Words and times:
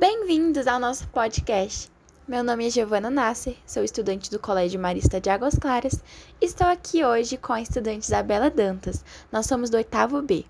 Bem-vindos 0.00 0.66
ao 0.66 0.80
nosso 0.80 1.06
podcast. 1.08 1.92
Meu 2.26 2.42
nome 2.42 2.66
é 2.66 2.70
Giovana 2.70 3.10
Nasser, 3.10 3.54
sou 3.66 3.84
estudante 3.84 4.30
do 4.30 4.38
Colégio 4.38 4.80
Marista 4.80 5.20
de 5.20 5.28
Águas 5.28 5.56
Claras 5.56 6.02
e 6.40 6.46
estou 6.46 6.66
aqui 6.66 7.04
hoje 7.04 7.36
com 7.36 7.52
a 7.52 7.60
estudante 7.60 8.04
Isabela 8.04 8.48
Dantas. 8.48 9.04
Nós 9.30 9.44
somos 9.44 9.68
do 9.68 9.76
oitavo 9.76 10.22
B. 10.22 10.46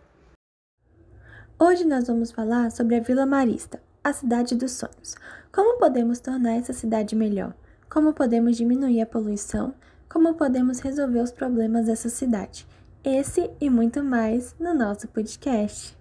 Hoje 1.58 1.84
nós 1.84 2.07
vamos 2.07 2.30
falar 2.30 2.71
sobre 2.71 2.94
a 2.94 3.00
Vila 3.00 3.26
Marista, 3.26 3.82
a 4.04 4.12
cidade 4.12 4.54
dos 4.54 4.71
sonhos. 4.71 5.16
Como 5.50 5.80
podemos 5.80 6.21
tornar 6.21 6.53
essa 6.53 6.72
cidade 6.72 7.17
melhor? 7.17 7.53
Como 7.90 8.12
podemos 8.12 8.57
diminuir 8.57 9.00
a 9.00 9.07
poluição? 9.07 9.75
Como 10.08 10.32
podemos 10.35 10.79
resolver 10.79 11.22
os 11.22 11.32
problemas 11.32 11.86
dessa 11.86 12.08
cidade? 12.08 12.68
Esse 13.03 13.50
e 13.61 13.68
muito 13.68 14.00
mais 14.04 14.54
no 14.61 14.72
nosso 14.72 15.08
podcast. 15.08 15.98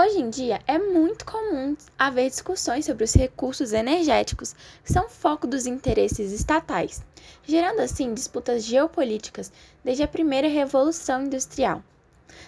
Hoje 0.00 0.20
em 0.20 0.30
dia 0.30 0.60
é 0.64 0.78
muito 0.78 1.24
comum 1.24 1.76
haver 1.98 2.30
discussões 2.30 2.84
sobre 2.84 3.02
os 3.02 3.12
recursos 3.12 3.72
energéticos, 3.72 4.54
que 4.84 4.92
são 4.92 5.08
foco 5.08 5.44
dos 5.44 5.66
interesses 5.66 6.30
estatais, 6.30 7.04
gerando 7.42 7.80
assim 7.80 8.14
disputas 8.14 8.62
geopolíticas 8.62 9.50
desde 9.82 10.04
a 10.04 10.06
primeira 10.06 10.46
revolução 10.46 11.24
industrial. 11.24 11.82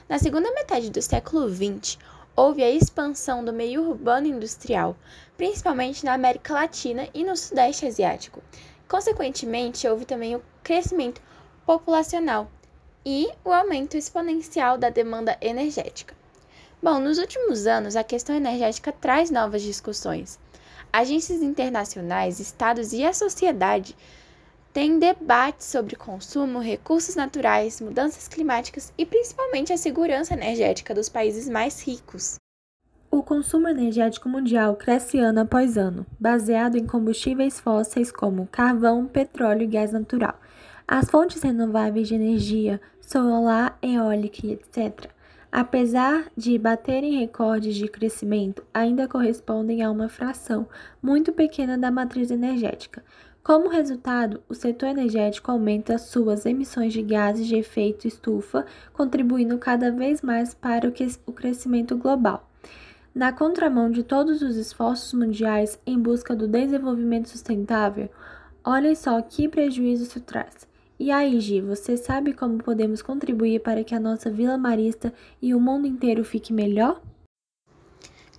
Na 0.09 0.17
segunda 0.17 0.53
metade 0.53 0.91
do 0.91 1.03
século 1.03 1.53
XX, 1.53 1.99
houve 2.37 2.63
a 2.63 2.71
expansão 2.71 3.45
do 3.45 3.53
meio 3.53 3.83
urbano 3.83 4.29
industrial, 4.29 4.97
principalmente 5.37 6.05
na 6.05 6.15
América 6.15 6.55
Latina 6.55 7.09
e 7.12 7.25
no 7.25 7.37
Sudeste 7.37 7.85
Asiático. 7.85 8.41
Consequentemente, 8.87 9.89
houve 9.89 10.05
também 10.05 10.37
o 10.37 10.43
crescimento 10.62 11.21
populacional 11.67 12.48
e 13.05 13.29
o 13.45 13.53
aumento 13.53 13.97
exponencial 13.97 14.79
da 14.79 14.89
demanda 14.89 15.37
energética. 15.41 16.20
Bom, 16.83 16.98
nos 16.98 17.19
últimos 17.19 17.67
anos, 17.67 17.95
a 17.95 18.03
questão 18.03 18.34
energética 18.34 18.91
traz 18.91 19.31
novas 19.31 19.61
discussões. 19.61 20.39
Agências 20.91 21.42
internacionais, 21.42 22.41
estados 22.41 22.95
e 22.95 23.05
a 23.05 23.12
sociedade 23.12 23.95
têm 24.73 24.98
debates 24.98 25.67
sobre 25.67 25.95
consumo, 25.95 26.58
recursos 26.58 27.14
naturais, 27.14 27.83
mudanças 27.83 28.27
climáticas 28.28 28.95
e 28.97 29.05
principalmente 29.05 29.75
a 29.75 29.77
segurança 29.77 30.33
energética 30.33 30.95
dos 30.95 31.11
países 31.11 31.51
mais 31.51 31.86
ricos. 31.86 32.36
O 33.11 33.23
consumo 33.23 33.69
energético 33.69 34.27
mundial 34.27 34.75
cresce 34.75 35.19
ano 35.19 35.41
após 35.41 35.77
ano, 35.77 36.06
baseado 36.19 36.78
em 36.78 36.86
combustíveis 36.86 37.61
fósseis 37.61 38.11
como 38.11 38.48
carvão, 38.51 39.06
petróleo 39.06 39.64
e 39.64 39.67
gás 39.67 39.92
natural. 39.92 40.41
As 40.89 41.11
fontes 41.11 41.42
renováveis 41.42 42.08
de 42.08 42.14
energia, 42.14 42.81
solar, 43.03 43.78
eólica 43.83 44.47
etc 44.47 45.11
apesar 45.51 46.27
de 46.37 46.59
baterem 46.59 47.19
recordes 47.19 47.75
de 47.75 47.89
crescimento, 47.89 48.62
ainda 48.73 49.09
correspondem 49.09 49.83
a 49.83 49.91
uma 49.91 50.09
fração 50.09 50.69
muito 51.03 51.33
pequena 51.33 51.77
da 51.77 51.91
matriz 51.91 52.31
energética. 52.31 53.03
Como 53.42 53.69
resultado, 53.69 54.42
o 54.48 54.55
setor 54.55 54.91
energético 54.91 55.51
aumenta 55.51 55.98
suas 55.98 56.45
emissões 56.45 56.92
de 56.92 57.03
gases 57.03 57.47
de 57.47 57.57
efeito 57.57 58.07
estufa, 58.07 58.67
contribuindo 58.92 59.57
cada 59.59 59.91
vez 59.91 60.20
mais 60.20 60.55
para 60.55 60.92
o 61.27 61.33
crescimento 61.33 61.97
global. 61.97 62.48
Na 63.14 63.33
contramão 63.33 63.91
de 63.91 64.05
todos 64.05 64.41
os 64.41 64.57
esforços 64.57 65.12
mundiais 65.14 65.81
em 65.85 65.98
busca 65.98 66.37
do 66.37 66.47
desenvolvimento 66.47 67.29
sustentável, 67.29 68.09
olhem 68.62 68.95
só 68.95 69.20
que 69.20 69.48
prejuízo 69.48 70.05
isso 70.05 70.20
traz. 70.20 70.70
E 71.01 71.11
aí, 71.11 71.41
Gi, 71.41 71.62
você 71.62 71.97
sabe 71.97 72.34
como 72.34 72.62
podemos 72.62 73.01
contribuir 73.01 73.61
para 73.61 73.83
que 73.83 73.95
a 73.95 73.98
nossa 73.98 74.31
Vila 74.31 74.59
Marista 74.59 75.15
e 75.41 75.55
o 75.55 75.59
mundo 75.59 75.87
inteiro 75.87 76.23
fique 76.23 76.53
melhor? 76.53 77.01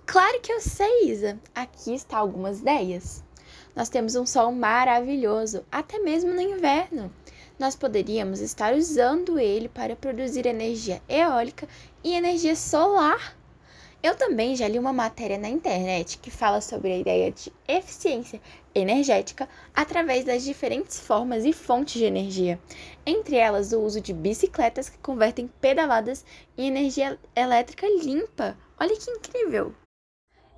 Claro 0.06 0.40
que 0.40 0.52
eu 0.52 0.60
sei, 0.60 1.10
Isa. 1.10 1.40
Aqui 1.52 1.92
está 1.92 2.18
algumas 2.18 2.60
ideias. 2.60 3.24
Nós 3.74 3.88
temos 3.88 4.14
um 4.14 4.24
sol 4.24 4.52
maravilhoso, 4.52 5.64
até 5.72 5.98
mesmo 5.98 6.32
no 6.32 6.40
inverno. 6.40 7.12
Nós 7.58 7.74
poderíamos 7.74 8.38
estar 8.38 8.74
usando 8.74 9.40
ele 9.40 9.68
para 9.68 9.96
produzir 9.96 10.46
energia 10.46 11.02
eólica 11.08 11.66
e 12.04 12.14
energia 12.14 12.54
solar. 12.54 13.36
Eu 14.02 14.16
também 14.16 14.56
já 14.56 14.66
li 14.66 14.80
uma 14.80 14.92
matéria 14.92 15.38
na 15.38 15.48
internet 15.48 16.18
que 16.18 16.28
fala 16.28 16.60
sobre 16.60 16.92
a 16.92 16.98
ideia 16.98 17.30
de 17.30 17.52
eficiência 17.68 18.40
energética 18.74 19.48
através 19.72 20.24
das 20.24 20.42
diferentes 20.42 20.98
formas 20.98 21.44
e 21.44 21.52
fontes 21.52 22.00
de 22.00 22.04
energia, 22.04 22.58
entre 23.06 23.36
elas 23.36 23.72
o 23.72 23.80
uso 23.80 24.00
de 24.00 24.12
bicicletas 24.12 24.88
que 24.88 24.98
convertem 24.98 25.48
pedaladas 25.60 26.24
em 26.58 26.66
energia 26.66 27.16
elétrica 27.36 27.86
limpa. 28.02 28.58
Olha 28.80 28.96
que 28.96 29.08
incrível! 29.08 29.72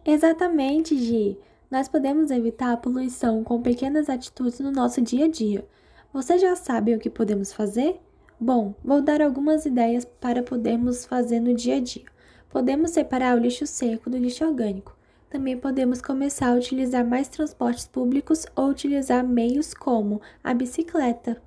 Exatamente, 0.06 0.96
Gi. 0.96 1.38
Nós 1.70 1.86
podemos 1.86 2.30
evitar 2.30 2.72
a 2.72 2.78
poluição 2.78 3.44
com 3.44 3.60
pequenas 3.60 4.08
atitudes 4.08 4.60
no 4.60 4.70
nosso 4.70 5.02
dia 5.02 5.26
a 5.26 5.28
dia. 5.28 5.68
Você 6.14 6.38
já 6.38 6.56
sabe 6.56 6.94
o 6.94 6.98
que 6.98 7.10
podemos 7.10 7.52
fazer? 7.52 8.00
Bom, 8.40 8.74
vou 8.82 9.02
dar 9.02 9.20
algumas 9.20 9.66
ideias 9.66 10.04
para 10.04 10.42
podermos 10.42 11.04
fazer 11.04 11.40
no 11.40 11.52
dia 11.52 11.76
a 11.76 11.80
dia. 11.80 12.13
Podemos 12.54 12.92
separar 12.92 13.36
o 13.36 13.40
lixo 13.40 13.66
seco 13.66 14.08
do 14.08 14.16
lixo 14.16 14.44
orgânico. 14.44 14.96
Também 15.28 15.58
podemos 15.58 16.00
começar 16.00 16.50
a 16.50 16.54
utilizar 16.54 17.04
mais 17.04 17.26
transportes 17.26 17.84
públicos 17.84 18.46
ou 18.54 18.68
utilizar 18.68 19.26
meios 19.26 19.74
como 19.74 20.22
a 20.44 20.54
bicicleta. 20.54 21.42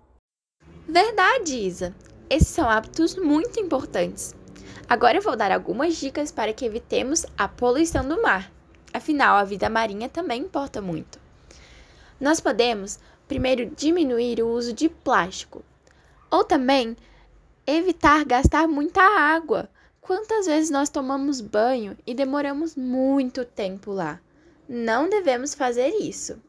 Verdade, 0.86 1.56
Isa. 1.56 1.96
Esses 2.30 2.50
são 2.50 2.68
hábitos 2.70 3.16
muito 3.16 3.58
importantes. 3.58 4.36
Agora 4.86 5.20
eu 5.20 5.22
vou 5.22 5.38
dar 5.38 5.50
algumas 5.50 5.96
dicas 5.96 6.30
para 6.30 6.52
que 6.52 6.66
evitemos 6.66 7.26
a 7.38 7.48
poluição 7.48 8.06
do 8.06 8.22
mar. 8.22 8.52
Afinal, 8.94 9.38
a 9.38 9.46
vida 9.46 9.70
marinha 9.70 10.10
também 10.10 10.42
importa 10.42 10.82
muito. 10.82 11.18
Nós 12.20 12.42
podemos, 12.42 13.00
primeiro, 13.30 13.72
diminuir 13.78 14.44
o 14.44 14.50
uso 14.50 14.74
de 14.74 14.90
plástico, 14.90 15.64
ou 16.30 16.44
também 16.44 16.98
evitar 17.66 18.26
gastar 18.26 18.68
muita 18.68 19.02
água. 19.02 19.70
Quantas 20.08 20.46
vezes 20.46 20.70
nós 20.70 20.88
tomamos 20.88 21.42
banho 21.42 21.98
e 22.08 22.14
demoramos 22.14 22.78
muito 22.78 23.44
tempo 23.44 23.92
lá? 23.92 24.22
Não 24.66 25.10
devemos 25.10 25.54
fazer 25.54 25.90
isso. 25.90 26.42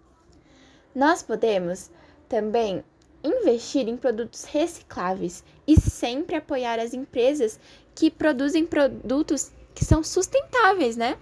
Nós 0.94 1.24
podemos 1.24 1.90
também 2.28 2.84
investir 3.24 3.88
em 3.88 3.96
produtos 3.96 4.44
recicláveis 4.44 5.42
e 5.66 5.74
sempre 5.74 6.36
apoiar 6.36 6.78
as 6.78 6.94
empresas 6.94 7.58
que 7.96 8.12
produzem 8.12 8.64
produtos 8.64 9.50
que 9.74 9.84
são 9.84 10.04
sustentáveis, 10.04 10.96
né? 10.96 11.18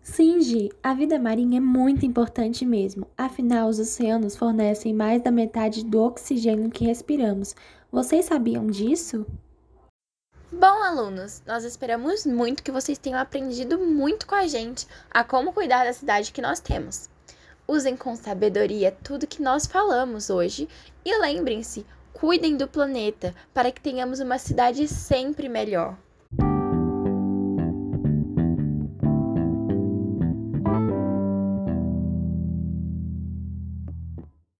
Sim, 0.00 0.40
Gi, 0.40 0.70
a 0.80 0.94
vida 0.94 1.18
marinha 1.18 1.58
é 1.58 1.60
muito 1.60 2.06
importante 2.06 2.64
mesmo. 2.64 3.08
Afinal, 3.16 3.68
os 3.68 3.80
oceanos 3.80 4.36
fornecem 4.36 4.94
mais 4.94 5.20
da 5.20 5.32
metade 5.32 5.84
do 5.84 6.00
oxigênio 6.00 6.70
que 6.70 6.84
respiramos. 6.84 7.56
Vocês 7.90 8.26
sabiam 8.26 8.68
disso? 8.68 9.26
Bom, 10.50 10.82
alunos, 10.82 11.42
nós 11.46 11.62
esperamos 11.62 12.24
muito 12.24 12.62
que 12.62 12.72
vocês 12.72 12.96
tenham 12.96 13.18
aprendido 13.18 13.78
muito 13.78 14.26
com 14.26 14.34
a 14.34 14.46
gente 14.46 14.88
a 15.10 15.22
como 15.22 15.52
cuidar 15.52 15.84
da 15.84 15.92
cidade 15.92 16.32
que 16.32 16.40
nós 16.40 16.58
temos. 16.58 17.10
Usem 17.66 17.94
com 17.94 18.16
sabedoria 18.16 18.90
tudo 19.04 19.26
que 19.26 19.42
nós 19.42 19.66
falamos 19.66 20.30
hoje 20.30 20.66
e 21.04 21.18
lembrem-se, 21.18 21.84
cuidem 22.14 22.56
do 22.56 22.66
planeta 22.66 23.34
para 23.52 23.70
que 23.70 23.82
tenhamos 23.82 24.20
uma 24.20 24.38
cidade 24.38 24.88
sempre 24.88 25.50
melhor. 25.50 25.98